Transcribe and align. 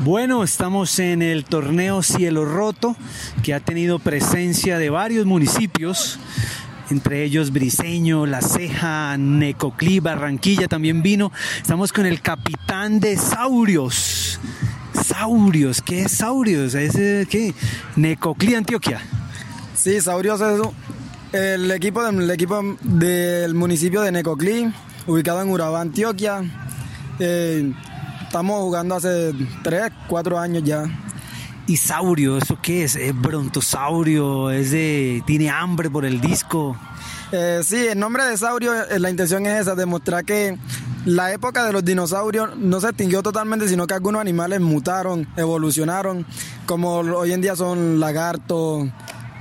Bueno, 0.00 0.44
estamos 0.44 1.00
en 1.00 1.22
el 1.22 1.44
torneo 1.44 2.04
Cielo 2.04 2.44
Roto, 2.44 2.94
que 3.42 3.52
ha 3.52 3.58
tenido 3.58 3.98
presencia 3.98 4.78
de 4.78 4.90
varios 4.90 5.26
municipios, 5.26 6.20
entre 6.88 7.24
ellos 7.24 7.52
Briseño, 7.52 8.24
La 8.24 8.40
Ceja, 8.40 9.16
Necoclí, 9.18 9.98
Barranquilla 9.98 10.68
también 10.68 11.02
vino. 11.02 11.32
Estamos 11.60 11.92
con 11.92 12.06
el 12.06 12.20
capitán 12.20 13.00
de 13.00 13.16
Saurios. 13.16 14.38
Saurios, 15.04 15.82
¿qué 15.82 16.02
es 16.02 16.12
Saurios? 16.12 16.74
¿Es 16.74 16.94
eh, 16.94 17.26
qué? 17.28 17.52
Necoclí, 17.96 18.54
Antioquia. 18.54 19.00
Sí, 19.74 20.00
Saurios 20.00 20.40
es 20.40 20.60
el 21.32 21.68
equipo, 21.72 22.04
del, 22.04 22.30
equipo 22.30 22.62
del 22.82 23.54
municipio 23.54 24.02
de 24.02 24.12
Necoclí, 24.12 24.72
ubicado 25.08 25.42
en 25.42 25.48
Urabá, 25.48 25.80
Antioquia. 25.80 26.44
Eh, 27.18 27.72
estamos 28.28 28.60
jugando 28.60 28.94
hace 28.94 29.32
3, 29.62 29.90
4 30.06 30.38
años 30.38 30.62
ya. 30.62 30.84
¿Y 31.66 31.76
Saurio, 31.76 32.36
eso 32.38 32.58
qué 32.62 32.84
es? 32.84 32.94
¿Es 32.94 33.18
brontosaurio? 33.18 34.50
¿Es 34.50 34.70
de, 34.70 35.22
¿Tiene 35.26 35.50
hambre 35.50 35.90
por 35.90 36.04
el 36.04 36.20
disco? 36.20 36.76
Eh, 37.32 37.60
sí, 37.64 37.88
el 37.88 37.98
nombre 37.98 38.24
de 38.24 38.36
Saurio, 38.36 38.74
eh, 38.74 38.98
la 38.98 39.10
intención 39.10 39.44
es 39.46 39.62
esa, 39.62 39.74
demostrar 39.74 40.24
que 40.24 40.58
la 41.04 41.32
época 41.32 41.64
de 41.64 41.72
los 41.72 41.84
dinosaurios 41.84 42.56
no 42.56 42.80
se 42.80 42.88
extinguió 42.88 43.22
totalmente, 43.22 43.66
sino 43.66 43.86
que 43.86 43.94
algunos 43.94 44.20
animales 44.20 44.60
mutaron, 44.60 45.26
evolucionaron, 45.36 46.26
como 46.66 46.96
hoy 46.96 47.32
en 47.32 47.40
día 47.40 47.56
son 47.56 47.98
lagartos, 47.98 48.88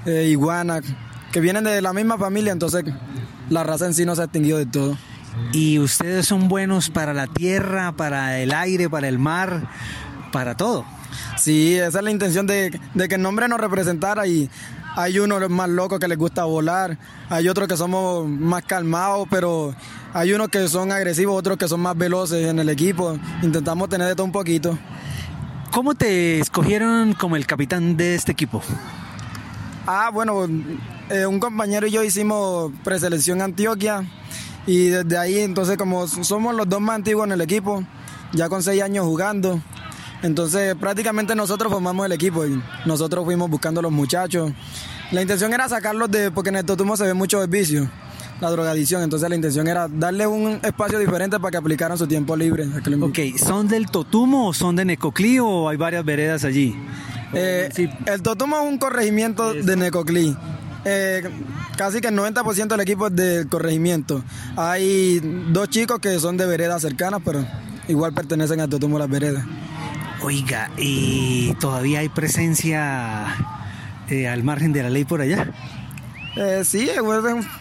eh, 0.05 0.27
iguanas, 0.29 0.83
que 1.31 1.41
vienen 1.41 1.65
de 1.65 1.81
la 1.81 1.91
misma 1.91 2.17
familia, 2.17 2.53
entonces 2.53 2.85
la 3.49 3.63
raza 3.63 3.85
en 3.85 3.93
sí 3.93 4.05
no 4.05 4.15
se 4.15 4.21
ha 4.21 4.25
extinguido 4.25 4.57
de 4.57 4.65
todo. 4.65 4.97
Y 5.51 5.79
ustedes 5.79 6.25
son 6.25 6.47
buenos 6.47 6.89
para 6.89 7.13
la 7.13 7.27
tierra, 7.27 7.91
para 7.91 8.39
el 8.39 8.53
aire, 8.53 8.89
para 8.89 9.07
el 9.07 9.19
mar, 9.19 9.69
para 10.31 10.55
todo. 10.55 10.85
Sí, 11.37 11.75
esa 11.75 11.99
es 11.99 12.03
la 12.03 12.11
intención 12.11 12.47
de, 12.47 12.79
que 12.95 13.15
el 13.15 13.21
nombre 13.21 13.47
nos 13.47 13.59
representara 13.59 14.27
y 14.27 14.49
hay 14.95 15.19
unos 15.19 15.49
más 15.49 15.69
locos 15.69 15.99
que 15.99 16.07
les 16.07 16.17
gusta 16.17 16.43
volar, 16.45 16.97
hay 17.29 17.47
otros 17.47 17.67
que 17.67 17.77
somos 17.77 18.27
más 18.27 18.63
calmados, 18.63 19.27
pero 19.29 19.75
hay 20.13 20.33
unos 20.33 20.49
que 20.49 20.67
son 20.67 20.91
agresivos, 20.91 21.37
otros 21.37 21.57
que 21.57 21.67
son 21.67 21.81
más 21.81 21.97
veloces 21.97 22.47
en 22.47 22.59
el 22.59 22.69
equipo. 22.69 23.17
Intentamos 23.41 23.89
tener 23.89 24.07
de 24.07 24.15
todo 24.15 24.25
un 24.25 24.31
poquito. 24.31 24.77
¿Cómo 25.71 25.93
te 25.93 26.39
escogieron 26.39 27.13
como 27.13 27.35
el 27.35 27.45
capitán 27.45 27.95
de 27.97 28.15
este 28.15 28.31
equipo? 28.31 28.63
Ah, 29.85 30.09
bueno, 30.11 30.47
eh, 31.09 31.25
un 31.25 31.39
compañero 31.39 31.87
y 31.87 31.91
yo 31.91 32.03
hicimos 32.03 32.71
preselección 32.83 33.41
Antioquia 33.41 34.03
y 34.67 34.89
desde 34.89 35.17
ahí 35.17 35.39
entonces 35.39 35.77
como 35.77 36.07
somos 36.07 36.53
los 36.53 36.69
dos 36.69 36.81
más 36.81 36.97
antiguos 36.97 37.25
en 37.25 37.31
el 37.31 37.41
equipo, 37.41 37.83
ya 38.33 38.49
con 38.49 38.61
seis 38.61 38.83
años 38.83 39.05
jugando, 39.05 39.59
entonces 40.21 40.75
prácticamente 40.75 41.33
nosotros 41.33 41.71
formamos 41.71 42.05
el 42.05 42.11
equipo 42.11 42.45
y 42.45 42.61
nosotros 42.85 43.25
fuimos 43.25 43.49
buscando 43.49 43.79
a 43.79 43.83
los 43.83 43.91
muchachos. 43.91 44.51
La 45.11 45.21
intención 45.21 45.53
era 45.53 45.69
sacarlos 45.69 46.11
de, 46.11 46.31
porque 46.31 46.49
en 46.49 46.57
el 46.57 46.65
Totumo 46.65 46.97
se 46.97 47.05
ve 47.05 47.13
mucho 47.13 47.47
vicio, 47.47 47.89
la 48.41 48.51
drogadicción, 48.51 49.01
entonces 49.03 49.29
la 49.29 49.35
intención 49.35 49.67
era 49.67 49.87
darle 49.87 50.27
un 50.27 50.59
espacio 50.61 50.99
diferente 50.99 51.39
para 51.39 51.51
que 51.51 51.57
aplicaran 51.57 51.97
su 51.97 52.05
tiempo 52.05 52.35
libre. 52.35 52.67
Ok, 53.01 53.37
¿son 53.37 53.69
del 53.69 53.89
Totumo 53.89 54.49
o 54.49 54.53
son 54.53 54.75
de 54.75 54.83
Necoclí 54.83 55.39
o 55.39 55.69
hay 55.69 55.77
varias 55.77 56.03
veredas 56.03 56.43
allí? 56.43 56.75
Eh, 57.33 57.69
el 58.05 58.21
Totumo 58.21 58.57
es 58.57 58.67
un 58.67 58.77
corregimiento 58.77 59.53
de 59.53 59.75
Necoclí. 59.77 60.35
Eh, 60.89 61.21
casi 61.75 61.99
que 61.99 62.07
el 62.07 62.15
90% 62.15 62.67
del 62.69 62.79
equipo 62.79 63.07
es 63.07 63.15
del 63.15 63.49
corregimiento. 63.49 64.23
Hay 64.55 65.19
dos 65.49 65.69
chicos 65.69 65.99
que 65.99 66.17
son 66.17 66.37
de 66.37 66.45
veredas 66.45 66.81
cercanas, 66.81 67.19
pero 67.25 67.45
igual 67.89 68.13
pertenecen 68.13 68.61
a 68.61 68.69
Totumo 68.69 68.97
las 68.97 69.09
veredas. 69.09 69.43
Oiga, 70.23 70.71
¿y 70.77 71.53
todavía 71.55 71.99
hay 71.99 72.07
presencia 72.07 73.35
eh, 74.07 74.29
al 74.29 74.45
margen 74.45 74.71
de 74.71 74.83
la 74.83 74.89
ley 74.89 75.03
por 75.03 75.19
allá? 75.19 75.51
Eh, 76.37 76.61
sí, 76.63 76.89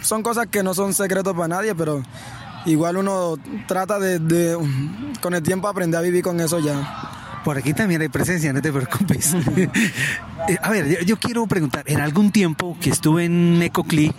son 0.02 0.22
cosas 0.22 0.46
que 0.46 0.62
no 0.62 0.72
son 0.72 0.94
secretos 0.94 1.34
para 1.34 1.48
nadie, 1.48 1.74
pero 1.74 2.04
igual 2.64 2.96
uno 2.96 3.38
trata 3.66 3.98
de 3.98 4.56
con 5.20 5.34
el 5.34 5.42
tiempo 5.42 5.66
aprender 5.66 5.98
a 5.98 6.02
vivir 6.02 6.22
con 6.22 6.38
eso 6.38 6.60
ya. 6.60 7.15
Por 7.46 7.56
aquí 7.56 7.74
también 7.74 8.00
hay 8.00 8.08
presencia, 8.08 8.52
no 8.52 8.60
te 8.60 8.72
preocupes. 8.72 9.36
Eh, 10.48 10.58
a 10.62 10.70
ver, 10.70 11.04
yo, 11.04 11.16
quiero 11.16 11.44
preguntar, 11.48 11.82
en 11.86 12.00
algún 12.00 12.30
tiempo 12.30 12.76
que 12.80 12.88
estuve 12.88 13.24
en 13.24 13.60
Ecoclí, 13.60 14.12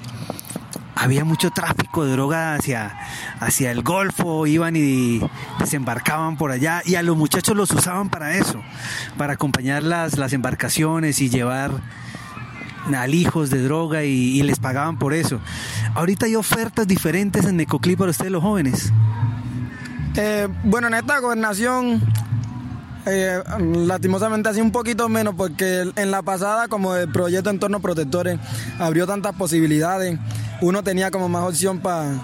había 0.93 1.23
mucho 1.23 1.51
tráfico 1.51 2.03
de 2.03 2.11
droga 2.11 2.55
hacia, 2.55 2.97
hacia 3.39 3.71
el 3.71 3.81
Golfo, 3.81 4.45
iban 4.45 4.75
y 4.75 5.21
desembarcaban 5.57 6.35
por 6.35 6.51
allá 6.51 6.81
y 6.83 6.95
a 6.95 7.03
los 7.03 7.15
muchachos 7.15 7.55
los 7.55 7.71
usaban 7.71 8.09
para 8.09 8.35
eso, 8.35 8.61
para 9.17 9.33
acompañar 9.33 9.83
las, 9.83 10.17
las 10.17 10.33
embarcaciones 10.33 11.21
y 11.21 11.29
llevar 11.29 11.71
hijos 13.09 13.49
de 13.49 13.61
droga 13.63 14.03
y, 14.03 14.41
les 14.43 14.59
pagaban 14.59 14.97
por 14.97 15.13
eso. 15.13 15.39
Ahorita 15.95 16.25
hay 16.25 16.35
ofertas 16.35 16.87
diferentes 16.87 17.45
en 17.45 17.55
Necoclí 17.55 17.95
para 17.95 18.11
ustedes 18.11 18.31
los 18.31 18.43
jóvenes. 18.43 18.91
Eh, 20.15 20.49
bueno, 20.63 20.87
en 20.87 20.95
esta 20.95 21.19
gobernación 21.19 22.01
eh, 23.09 23.41
lastimosamente 23.85 24.49
así 24.49 24.61
un 24.61 24.71
poquito 24.71 25.07
menos 25.09 25.35
porque 25.35 25.89
en 25.95 26.11
la 26.11 26.21
pasada 26.21 26.67
como 26.67 26.95
el 26.95 27.11
proyecto 27.11 27.49
Entornos 27.49 27.81
Protectores 27.81 28.39
abrió 28.79 29.07
tantas 29.07 29.33
posibilidades, 29.35 30.17
uno 30.61 30.83
tenía 30.83 31.09
como 31.11 31.29
más 31.29 31.47
opción 31.47 31.79
para 31.79 32.19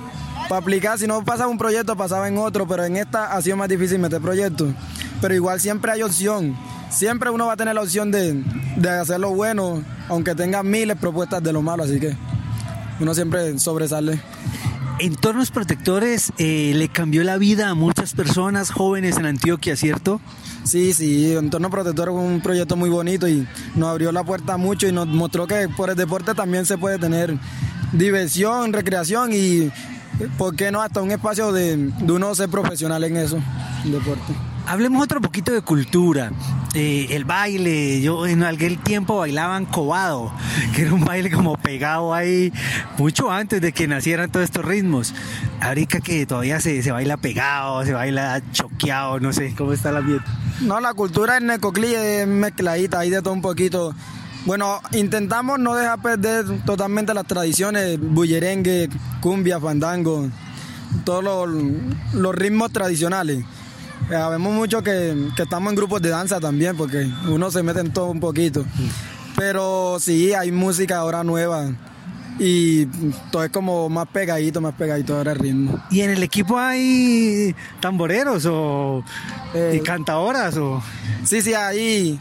aplicar, 0.50 1.00
si 1.00 1.08
no 1.08 1.24
pasaba 1.24 1.50
un 1.50 1.58
proyecto 1.58 1.96
pasaba 1.96 2.28
en 2.28 2.38
otro, 2.38 2.68
pero 2.68 2.86
en 2.86 2.98
esta 2.98 3.34
ha 3.34 3.42
sido 3.42 3.58
más 3.58 3.70
difícil 3.70 4.00
meter 4.00 4.22
proyectos, 4.22 4.74
pero 5.22 5.34
igual 5.34 5.60
siempre 5.60 5.92
hay 5.92 6.04
opción, 6.04 6.56
siempre 6.90 7.30
uno 7.30 7.48
va 7.48 7.54
a 7.54 7.58
tener 7.58 7.76
la 7.76 7.82
opción 7.82 8.12
de, 8.12 8.44
de 8.76 8.90
hacer 8.90 9.20
lo 9.20 9.32
bueno, 9.32 9.84
aunque 10.10 10.36
tenga 10.36 10.64
miles 10.64 10.98
propuestas 10.98 11.42
de 11.42 11.54
lo 11.54 11.62
malo, 11.62 11.84
así 11.84 12.00
que 12.00 12.16
uno 13.00 13.14
siempre 13.14 13.58
sobresale. 13.58 14.22
Entornos 15.00 15.50
Protectores 15.50 16.32
eh, 16.38 16.72
le 16.76 16.88
cambió 16.88 17.24
la 17.24 17.38
vida 17.38 17.70
a 17.70 17.74
muchas 17.74 18.14
personas 18.14 18.70
jóvenes 18.70 19.18
en 19.18 19.26
Antioquia, 19.26 19.76
¿cierto? 19.76 20.22
Sí, 20.64 20.94
sí, 20.94 21.34
Entorno 21.36 21.70
Protector 21.70 22.10
es 22.10 22.16
un 22.16 22.42
proyecto 22.42 22.76
muy 22.76 22.90
bonito 22.90 23.28
y 23.28 23.48
nos 23.76 23.90
abrió 23.90 24.12
la 24.12 24.24
puerta 24.24 24.56
mucho 24.58 24.88
y 24.88 24.92
nos 24.92 25.08
mostró 25.08 25.48
que 25.48 25.68
por 25.76 25.90
el 25.90 25.96
deporte 25.96 26.36
también 26.36 26.66
se 26.66 26.78
puede 26.78 27.00
tener 27.00 27.36
diversión, 27.92 28.72
recreación 28.72 29.32
y, 29.34 29.72
¿por 30.38 30.56
qué 30.56 30.72
no? 30.72 30.82
Hasta 30.82 31.02
un 31.02 31.12
espacio 31.12 31.52
de, 31.52 31.92
uno 32.08 32.36
ser 32.36 32.50
profesional 32.50 33.04
en 33.04 33.18
eso, 33.18 33.40
deporte. 33.86 34.34
Hablemos 34.66 35.04
otro 35.04 35.20
poquito 35.20 35.52
de 35.52 35.62
cultura. 35.62 36.32
Eh, 36.74 37.08
el 37.12 37.26
baile, 37.26 38.02
yo 38.02 38.26
en 38.26 38.44
aquel 38.44 38.80
tiempo 38.80 39.18
bailaban 39.18 39.66
cobado, 39.66 40.32
que 40.74 40.84
era 40.84 40.94
un 40.94 41.04
baile 41.04 41.30
como 41.30 41.58
pegado 41.58 42.14
ahí 42.14 42.52
mucho 42.98 43.30
antes 43.30 43.62
de 43.62 43.74
que 43.74 43.88
nacieran 43.88 44.32
todos 44.32 44.46
estos 44.46 44.64
ritmos. 44.64 45.14
Ahorita 45.60 46.00
que 46.00 46.26
todavía 46.26 46.62
se, 46.62 46.82
se 46.82 46.92
baila 46.92 47.18
pegado, 47.18 47.84
se 47.86 47.92
baila 47.94 48.42
choqueado, 48.54 49.20
no 49.20 49.34
sé 49.34 49.54
cómo 49.56 49.74
está 49.74 49.92
la 49.92 50.00
ambiente. 50.00 50.26
No, 50.62 50.80
la 50.80 50.94
cultura 50.94 51.38
en 51.38 51.48
Necoclí 51.48 51.94
es 51.94 52.26
mezcladita, 52.26 53.00
hay 53.00 53.10
de 53.10 53.22
todo 53.22 53.34
un 53.34 53.42
poquito. 53.42 53.94
Bueno, 54.46 54.82
intentamos 54.94 55.60
no 55.60 55.76
dejar 55.76 56.02
perder 56.02 56.46
totalmente 56.66 57.14
las 57.14 57.26
tradiciones, 57.26 58.00
bullerengue, 58.00 58.90
cumbia, 59.22 59.60
fandango, 59.60 60.30
todos 61.04 61.24
los, 61.24 61.50
los 62.14 62.34
ritmos 62.34 62.72
tradicionales. 62.72 63.44
Sabemos 64.10 64.52
eh, 64.52 64.56
mucho 64.56 64.84
que, 64.84 65.30
estamos 65.38 65.72
en 65.72 65.76
grupos 65.76 66.02
de 66.02 66.10
danza 66.10 66.40
también, 66.40 66.76
porque 66.76 67.10
uno 67.28 67.52
se 67.52 67.64
mete 67.64 67.80
en 67.80 67.92
todo 67.92 68.08
un 68.08 68.20
poquito. 68.20 68.66
Pero 69.36 69.98
sí, 70.00 70.34
hay 70.34 70.52
música 70.52 70.98
ahora 70.98 71.24
nueva 71.24 71.70
y 72.40 72.86
todo 73.32 73.44
es 73.44 73.52
como 73.52 73.90
más 73.90 74.08
pegadito, 74.08 74.62
más 74.62 74.74
pegadito 74.74 75.18
ahora 75.18 75.32
el 75.34 75.40
ritmo. 75.40 75.80
¿Y 75.90 76.02
en 76.02 76.12
el 76.12 76.24
equipo 76.24 76.58
hay 76.58 77.56
tamboreros 77.80 78.46
o 78.46 79.04
eh, 79.54 79.82
cantadoras? 79.84 80.58
O? 80.58 80.82
Sí, 81.24 81.42
sí, 81.42 81.54
hay, 81.54 82.20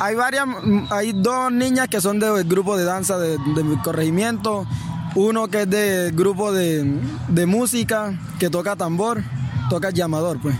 hay 0.00 0.14
varias, 0.14 0.46
hay 0.90 1.12
dos 1.12 1.52
niñas 1.52 1.88
que 1.88 2.00
son 2.00 2.18
del 2.18 2.44
grupo 2.44 2.76
de 2.76 2.84
danza 2.84 3.18
de, 3.18 3.30
de 3.38 3.78
corregimiento, 3.84 4.66
uno 5.14 5.48
que 5.48 5.62
es 5.62 5.70
del 5.70 6.12
grupo 6.12 6.52
de, 6.52 6.98
de 7.28 7.46
música, 7.46 8.18
que 8.38 8.50
toca 8.50 8.76
tambor, 8.76 9.22
toca 9.68 9.90
llamador, 9.90 10.40
pues. 10.40 10.56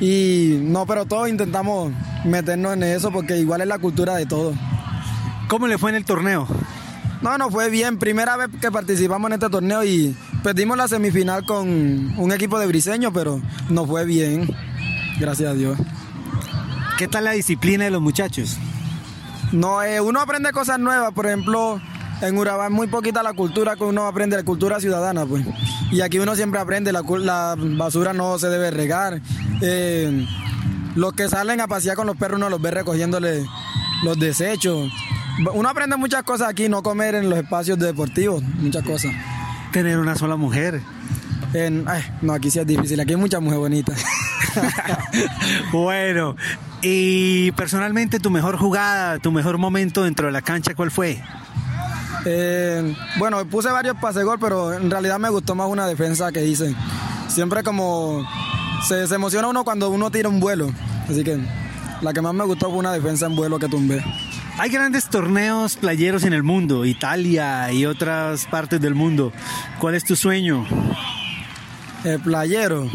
Y 0.00 0.58
no, 0.62 0.86
pero 0.86 1.04
todos 1.04 1.28
intentamos 1.28 1.92
meternos 2.24 2.72
en 2.72 2.82
eso 2.84 3.10
porque 3.12 3.38
igual 3.38 3.60
es 3.60 3.66
la 3.66 3.78
cultura 3.78 4.16
de 4.16 4.26
todo. 4.26 4.54
¿Cómo 5.48 5.66
le 5.66 5.78
fue 5.78 5.90
en 5.90 5.96
el 5.96 6.04
torneo? 6.04 6.48
No, 7.20 7.36
no 7.36 7.50
fue 7.50 7.68
bien. 7.68 7.98
Primera 7.98 8.36
vez 8.36 8.48
que 8.60 8.70
participamos 8.70 9.28
en 9.28 9.34
este 9.34 9.50
torneo 9.50 9.84
y 9.84 10.16
perdimos 10.42 10.78
la 10.78 10.88
semifinal 10.88 11.44
con 11.44 11.68
un 12.18 12.32
equipo 12.32 12.58
de 12.58 12.66
briseño, 12.66 13.12
pero 13.12 13.40
no 13.68 13.86
fue 13.86 14.06
bien. 14.06 14.48
Gracias 15.18 15.50
a 15.50 15.54
Dios. 15.54 15.78
¿Qué 16.96 17.08
tal 17.08 17.24
la 17.24 17.32
disciplina 17.32 17.84
de 17.84 17.90
los 17.90 18.00
muchachos? 18.00 18.56
No, 19.52 19.82
eh, 19.82 20.00
uno 20.00 20.20
aprende 20.20 20.52
cosas 20.52 20.78
nuevas. 20.78 21.12
Por 21.12 21.26
ejemplo, 21.26 21.80
en 22.20 22.36
Urabá 22.36 22.66
es 22.66 22.72
muy 22.72 22.86
poquita 22.86 23.22
la 23.22 23.32
cultura 23.32 23.76
que 23.76 23.84
uno 23.84 24.06
aprende, 24.06 24.36
la 24.36 24.42
cultura 24.42 24.80
ciudadana, 24.80 25.26
pues. 25.26 25.44
Y 25.90 26.00
aquí 26.02 26.18
uno 26.18 26.34
siempre 26.36 26.60
aprende, 26.60 26.92
la, 26.92 27.02
la 27.02 27.56
basura 27.58 28.12
no 28.12 28.38
se 28.38 28.48
debe 28.48 28.70
regar. 28.70 29.20
Eh, 29.62 30.26
los 30.94 31.12
que 31.12 31.28
salen 31.28 31.60
a 31.60 31.68
pasear 31.68 31.96
con 31.96 32.06
los 32.06 32.16
perros 32.16 32.38
uno 32.38 32.50
los 32.50 32.60
ve 32.60 32.70
recogiéndole 32.70 33.44
los 34.02 34.18
desechos. 34.18 34.90
Uno 35.54 35.68
aprende 35.68 35.96
muchas 35.96 36.22
cosas 36.22 36.48
aquí, 36.48 36.68
no 36.68 36.82
comer 36.82 37.14
en 37.14 37.30
los 37.30 37.38
espacios 37.38 37.78
deportivos, 37.78 38.42
muchas 38.42 38.84
cosas. 38.84 39.12
Tener 39.72 39.98
una 39.98 40.16
sola 40.16 40.36
mujer. 40.36 40.82
no, 42.22 42.32
aquí 42.32 42.50
sí 42.50 42.58
es 42.58 42.66
difícil, 42.66 43.00
aquí 43.00 43.12
hay 43.12 43.16
muchas 43.20 43.40
mujeres 43.40 43.60
bonitas. 43.60 44.04
bueno, 45.72 46.36
y 46.82 47.52
personalmente 47.52 48.18
tu 48.18 48.30
mejor 48.30 48.56
jugada, 48.56 49.18
tu 49.18 49.32
mejor 49.32 49.58
momento 49.58 50.02
dentro 50.02 50.26
de 50.26 50.32
la 50.32 50.42
cancha, 50.42 50.74
¿cuál 50.74 50.90
fue? 50.90 51.22
Eh, 52.26 52.94
bueno, 53.18 53.44
puse 53.46 53.70
varios 53.70 53.96
pase 53.96 54.22
gol, 54.22 54.38
pero 54.40 54.74
en 54.74 54.90
realidad 54.90 55.18
me 55.18 55.30
gustó 55.30 55.54
más 55.54 55.68
una 55.68 55.86
defensa 55.86 56.30
que 56.32 56.44
hice. 56.44 56.74
Siempre 57.28 57.62
como 57.62 58.26
se, 58.86 59.06
se, 59.06 59.14
emociona 59.14 59.48
uno 59.48 59.64
cuando 59.64 59.88
uno 59.90 60.10
tira 60.10 60.28
un 60.28 60.40
vuelo. 60.40 60.70
Así 61.08 61.24
que 61.24 61.38
la 62.00 62.12
que 62.12 62.20
más 62.20 62.34
me 62.34 62.44
gustó 62.44 62.68
fue 62.68 62.78
una 62.78 62.92
defensa 62.92 63.26
en 63.26 63.36
vuelo 63.36 63.58
que 63.58 63.68
tumbé. 63.68 64.04
Hay 64.58 64.68
grandes 64.68 65.08
torneos 65.08 65.76
playeros 65.76 66.24
en 66.24 66.34
el 66.34 66.42
mundo, 66.42 66.84
Italia 66.84 67.72
y 67.72 67.86
otras 67.86 68.46
partes 68.46 68.80
del 68.80 68.94
mundo. 68.94 69.32
¿Cuál 69.78 69.94
es 69.94 70.04
tu 70.04 70.16
sueño? 70.16 70.66
El 72.04 72.20
playero. 72.20 72.86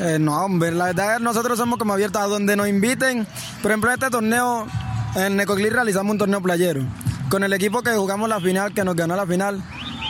Eh, 0.00 0.18
no, 0.18 0.44
hombre, 0.44 0.72
la 0.72 0.86
verdad 0.86 1.20
nosotros 1.20 1.58
somos 1.58 1.78
como 1.78 1.92
abiertos 1.92 2.22
a 2.22 2.26
donde 2.26 2.56
nos 2.56 2.66
inviten. 2.66 3.26
Por 3.62 3.70
ejemplo, 3.70 3.90
en 3.90 3.94
este 3.94 4.10
torneo, 4.10 4.66
en 5.14 5.36
Necoclí 5.36 5.68
realizamos 5.68 6.12
un 6.12 6.18
torneo 6.18 6.40
playero. 6.40 6.82
Con 7.30 7.44
el 7.44 7.52
equipo 7.52 7.80
que 7.82 7.92
jugamos 7.92 8.28
la 8.28 8.40
final, 8.40 8.74
que 8.74 8.82
nos 8.82 8.96
ganó 8.96 9.14
la 9.14 9.24
final, 9.24 9.62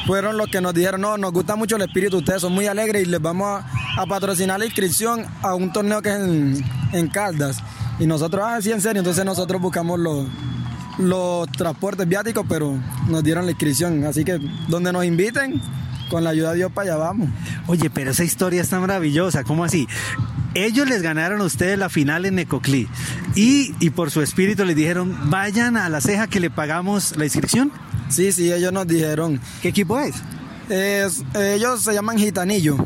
fueron 0.07 0.39
los 0.39 0.49
que 0.49 0.63
nos 0.63 0.73
dijeron, 0.73 1.03
no, 1.03 1.19
nos 1.19 1.33
gusta 1.33 1.55
mucho 1.55 1.77
el 1.77 1.83
espíritu, 1.83 2.17
ustedes 2.17 2.41
son 2.41 2.55
muy 2.55 2.67
alegres 2.67 3.03
y 3.03 3.05
les 3.05 3.21
vamos 3.21 3.63
a, 3.97 4.07
patrocinar 4.07 4.59
la 4.59 4.65
inscripción 4.65 5.27
a 5.43 5.55
un 5.55 5.71
torneo 5.71 6.01
que 6.01 6.09
es 6.09 6.17
en, 6.95 7.09
Caldas. 7.09 7.59
Y 7.99 8.07
nosotros, 8.07 8.43
ah, 8.47 8.59
sí, 8.63 8.73
en 8.73 8.81
serio, 8.81 9.01
entonces 9.01 9.23
nosotros 9.27 9.61
buscamos 9.61 10.01
los, 10.01 10.27
los 10.97 11.47
transportes 11.53 12.09
viáticos, 12.09 12.47
pero 12.49 12.75
nos 13.07 13.23
dieron 13.23 13.45
la 13.45 13.51
inscripción. 13.51 14.03
Así 14.05 14.25
que 14.25 14.41
donde 14.69 14.91
nos 14.91 15.05
inviten, 15.05 15.61
con 16.09 16.25
la 16.25 16.31
ayuda 16.31 16.53
de 16.53 16.57
Dios 16.57 16.73
para 16.73 16.95
allá 16.95 17.05
vamos. 17.05 17.29
Oye, 17.67 17.91
pero 17.91 18.13
esa 18.13 18.25
historia 18.25 18.63
está 18.63 18.81
maravillosa, 18.81 19.45
¿cómo 19.45 19.63
así? 19.65 19.87
Ellos 20.55 20.89
les 20.89 21.03
ganaron 21.03 21.41
a 21.41 21.45
ustedes 21.45 21.79
la 21.79 21.89
final 21.89 22.27
en 22.27 22.35
Necoclí 22.35 22.89
y, 23.35 23.75
y 23.79 23.91
por 23.91 24.11
su 24.11 24.21
espíritu 24.21 24.65
les 24.65 24.75
dijeron, 24.75 25.31
vayan 25.31 25.77
a 25.77 25.89
la 25.89 26.01
ceja 26.01 26.27
que 26.27 26.41
le 26.41 26.51
pagamos 26.51 27.17
la 27.17 27.25
inscripción. 27.25 27.71
Sí, 28.09 28.33
sí, 28.33 28.53
ellos 28.53 28.73
nos 28.73 28.87
dijeron. 28.87 29.41
¿Qué 29.63 29.69
equipo 29.69 29.99
es? 29.99 30.17
ellos 30.71 31.83
se 31.83 31.93
llaman 31.93 32.17
Gitanillo. 32.19 32.77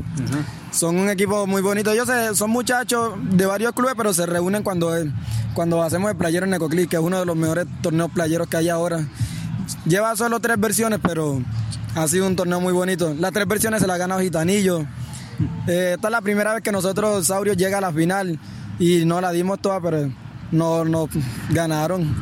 Son 0.71 0.97
un 0.97 1.09
equipo 1.09 1.47
muy 1.47 1.63
bonito. 1.63 1.91
Ellos 1.93 2.09
son 2.35 2.51
muchachos 2.51 3.15
de 3.31 3.47
varios 3.47 3.73
clubes, 3.73 3.95
pero 3.97 4.13
se 4.15 4.27
reúnen 4.27 4.63
cuando, 4.63 4.93
cuando 5.53 5.83
hacemos 5.83 6.11
el 6.11 6.17
playero 6.17 6.45
en 6.45 6.51
Necoclí, 6.51 6.87
que 6.87 6.97
es 6.97 7.03
uno 7.03 7.21
de 7.21 7.27
los 7.27 7.37
mejores 7.37 7.67
torneos 7.83 8.11
playeros 8.11 8.49
que 8.49 8.57
hay 8.57 8.69
ahora. 8.71 9.07
Lleva 9.87 10.17
solo 10.17 10.41
tres 10.41 10.59
versiones, 10.59 10.99
pero 11.03 11.43
ha 11.95 12.09
sido 12.09 12.27
un 12.27 12.37
torneo 12.37 12.61
muy 12.61 12.73
bonito. 12.73 13.15
Las 13.19 13.33
tres 13.33 13.47
versiones 13.47 13.81
se 13.81 13.87
las 13.87 13.97
ha 13.97 13.99
ganado 13.99 14.21
Gitanillo. 14.21 14.87
Eh, 15.67 15.93
esta 15.95 16.09
es 16.09 16.13
la 16.13 16.21
primera 16.21 16.55
vez 16.55 16.63
que 16.63 16.73
nosotros, 16.73 17.27
Saurio, 17.27 17.55
llega 17.55 17.79
a 17.79 17.81
la 17.81 17.93
final 17.93 18.39
y 18.79 19.05
no 19.05 19.21
la 19.21 19.33
dimos 19.33 19.61
toda, 19.61 19.81
pero 19.81 20.11
no 20.51 20.85
nos 20.85 21.09
ganaron. 21.51 22.15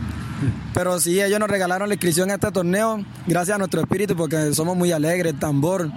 Pero 0.75 0.99
sí, 0.99 1.21
ellos 1.21 1.39
nos 1.39 1.49
regalaron 1.49 1.89
la 1.89 1.95
inscripción 1.95 2.31
a 2.31 2.35
este 2.35 2.51
torneo, 2.51 3.05
gracias 3.27 3.55
a 3.55 3.59
nuestro 3.59 3.81
espíritu, 3.81 4.17
porque 4.17 4.55
somos 4.55 4.77
muy 4.77 4.91
alegres, 4.91 5.39
tambor. 5.39 5.91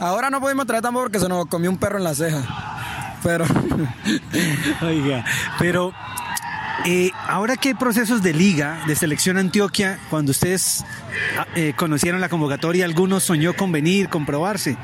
Ahora 0.00 0.30
no 0.30 0.40
pudimos 0.40 0.66
traer 0.66 0.82
tambor 0.82 1.04
porque 1.04 1.20
se 1.20 1.28
nos 1.28 1.46
comió 1.46 1.70
un 1.70 1.78
perro 1.78 1.98
en 1.98 2.04
la 2.04 2.14
ceja. 2.14 2.42
Pero. 3.22 3.44
Oiga, 4.82 5.24
pero. 5.58 5.92
Eh, 6.84 7.12
ahora 7.28 7.56
que 7.56 7.68
hay 7.68 7.74
procesos 7.74 8.22
de 8.24 8.32
liga, 8.32 8.80
de 8.88 8.96
selección 8.96 9.38
Antioquia, 9.38 10.00
cuando 10.10 10.32
ustedes 10.32 10.84
ah, 11.38 11.46
eh, 11.54 11.74
conocieron 11.76 12.20
la 12.20 12.28
convocatoria, 12.28 12.84
¿algunos 12.84 13.22
soñó 13.22 13.54
con 13.54 13.70
venir, 13.70 14.08
con 14.08 14.26
probarse? 14.26 14.76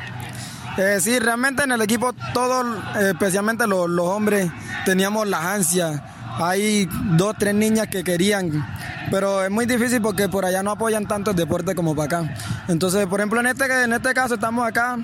Eh, 0.79 0.99
sí, 1.01 1.19
realmente 1.19 1.65
en 1.65 1.73
el 1.73 1.83
equipo 1.83 2.15
todos, 2.33 2.65
especialmente 3.01 3.67
los, 3.67 3.91
los 3.91 4.07
hombres, 4.07 4.51
teníamos 4.85 5.27
la 5.27 5.53
ansia 5.53 6.03
hay 6.41 6.89
dos, 7.17 7.35
tres 7.39 7.55
niñas 7.55 7.89
que 7.89 8.05
querían, 8.05 8.65
pero 9.11 9.43
es 9.43 9.51
muy 9.51 9.67
difícil 9.67 10.01
porque 10.01 10.29
por 10.29 10.45
allá 10.45 10.63
no 10.63 10.71
apoyan 10.71 11.07
tanto 11.07 11.33
el 11.33 11.37
deporte 11.37 11.75
como 11.75 11.97
para 11.97 12.19
acá. 12.19 12.35
Entonces, 12.69 13.07
por 13.07 13.21
ejemplo, 13.21 13.41
en 13.41 13.47
este, 13.47 13.65
en 13.83 13.93
este 13.93 14.15
caso 14.15 14.35
estamos 14.35 14.67
acá 14.67 14.99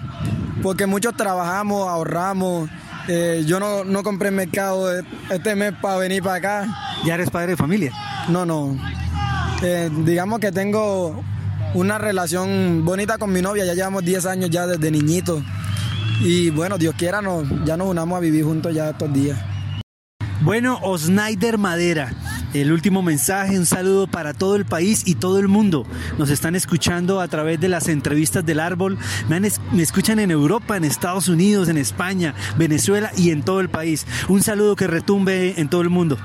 porque 0.63 0.87
muchos 0.87 1.17
trabajamos, 1.17 1.89
ahorramos. 1.89 2.71
Eh, 3.09 3.43
yo 3.47 3.61
no, 3.61 3.85
no 3.85 4.03
compré 4.03 4.31
mercado 4.31 4.91
este 5.31 5.55
mes 5.57 5.75
para 5.81 5.97
venir 5.97 6.23
para 6.23 6.37
acá. 6.37 6.79
¿Ya 7.05 7.15
eres 7.15 7.31
padre 7.31 7.49
de 7.49 7.57
familia? 7.57 7.93
No, 8.29 8.47
no. 8.47 8.79
Eh, 9.63 9.91
digamos 10.05 10.39
que 10.39 10.53
tengo 10.53 11.23
una 11.75 11.99
relación 11.99 12.85
bonita 12.85 13.19
con 13.19 13.33
mi 13.33 13.43
novia, 13.43 13.65
ya 13.65 13.75
llevamos 13.75 14.05
10 14.05 14.27
años 14.27 14.51
ya 14.51 14.67
desde 14.67 14.91
niñito. 14.91 15.43
Y 16.21 16.51
bueno, 16.51 16.79
Dios 16.79 16.95
quiera, 16.97 17.21
ya 17.65 17.77
nos 17.77 17.89
unamos 17.89 18.17
a 18.17 18.21
vivir 18.21 18.45
juntos 18.45 18.75
ya 18.75 18.91
estos 18.91 19.13
días. 19.13 19.39
Bueno, 20.43 20.79
Osnaider 20.83 21.57
Madera, 21.57 22.13
el 22.53 22.71
último 22.71 23.03
mensaje, 23.03 23.59
un 23.59 23.65
saludo 23.65 24.07
para 24.07 24.35
todo 24.35 24.57
el 24.57 24.67
país 24.67 25.03
y 25.07 25.15
todo 25.15 25.39
el 25.39 25.49
mundo. 25.49 25.87
Nos 26.19 26.29
están 26.29 26.55
escuchando 26.55 27.21
a 27.21 27.29
través 27.29 27.61
de 27.61 27.69
las 27.69 27.89
entrevistas 27.89 28.45
del 28.45 28.61
árbol. 28.61 28.99
Me, 29.29 29.41
me, 29.41 29.83
escuchan 29.83 30.19
en 30.19 30.31
Europa, 30.31 30.77
en 30.77 30.85
Estados 30.85 31.29
Unidos, 31.29 31.69
en 31.69 31.79
España, 31.79 32.35
Venezuela 32.59 33.11
y 33.17 33.31
en 33.31 33.43
todo 33.43 33.61
el 33.61 33.71
país. 33.71 34.07
Un 34.29 34.43
saludo 34.43 34.77
que 34.77 34.87
retumbe 34.87 35.59
en 35.59 35.69
todo 35.69 35.81
el 35.81 35.91
mundo. 35.91 36.19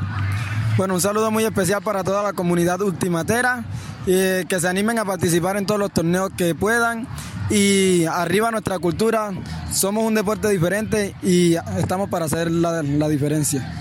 Bueno, 0.75 0.95
un 0.95 1.01
saludo 1.01 1.31
muy 1.31 1.45
especial 1.45 1.81
para 1.81 2.03
toda 2.03 2.24
la 2.24 2.33
comunidad 2.33 2.81
ultimatera, 2.81 3.65
eh, 4.06 4.45
que 4.47 4.59
se 4.59 4.68
animen 4.68 5.00
a 5.00 5.06
participar 5.06 5.57
en 5.57 5.65
todos 5.65 5.80
los 5.80 5.91
torneos 5.91 6.30
que 6.38 6.56
puedan 6.56 7.07
y 7.50 8.06
arriba 8.06 8.51
nuestra 8.51 8.80
cultura, 8.80 9.31
somos 9.72 10.04
un 10.04 10.13
deporte 10.13 10.50
diferente 10.50 11.16
y 11.24 11.56
estamos 11.78 12.10
para 12.10 12.25
hacer 12.25 12.51
la, 12.51 12.84
la 12.84 13.07
diferencia. 13.07 13.78